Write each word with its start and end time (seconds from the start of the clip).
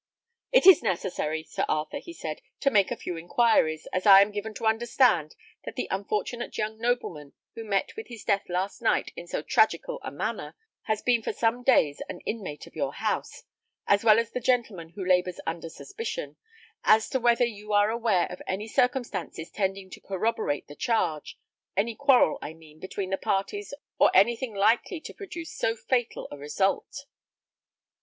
"It 0.51 0.65
is 0.65 0.81
necessary, 0.81 1.43
Sir 1.43 1.63
Arthur," 1.69 1.99
he 1.99 2.11
said, 2.11 2.41
"to 2.61 2.71
make 2.71 2.89
a 2.89 2.97
few 2.97 3.17
inquiries, 3.17 3.85
as 3.93 4.07
I 4.07 4.23
am 4.23 4.31
given 4.31 4.55
to 4.55 4.65
understand 4.65 5.35
that 5.63 5.75
the 5.75 5.87
unfortunate 5.91 6.57
young 6.57 6.79
nobleman 6.79 7.33
who 7.53 7.63
met 7.63 7.95
with 7.95 8.07
his 8.07 8.23
death 8.23 8.49
last 8.49 8.81
night 8.81 9.11
in 9.15 9.27
so 9.27 9.43
tragical 9.43 9.99
a 10.01 10.09
manner, 10.09 10.55
has 10.85 11.03
been 11.03 11.21
for 11.21 11.33
some 11.33 11.61
days 11.61 12.01
an 12.09 12.19
inmate 12.21 12.65
of 12.65 12.75
your 12.75 12.93
house, 12.93 13.43
as 13.85 14.03
well 14.03 14.17
as 14.17 14.31
the 14.31 14.39
gentleman 14.39 14.89
who 14.89 15.05
labours 15.07 15.39
under 15.45 15.69
suspicion 15.69 16.35
as 16.83 17.07
to 17.11 17.19
whether 17.19 17.45
you 17.45 17.71
are 17.71 17.91
aware 17.91 18.25
of 18.31 18.41
any 18.47 18.67
circumstance 18.67 19.37
tending 19.51 19.91
to 19.91 20.01
corroborate 20.01 20.65
the 20.67 20.73
charge 20.75 21.37
any 21.77 21.93
quarrel, 21.95 22.39
I 22.41 22.55
mean, 22.55 22.79
between 22.79 23.11
the 23.11 23.17
parties, 23.19 23.71
or 23.99 24.09
anything 24.15 24.55
likely 24.55 24.99
to 24.99 25.13
produce 25.13 25.53
so 25.55 25.75
fatal 25.75 26.27
a 26.31 26.39
result?" 26.39 27.05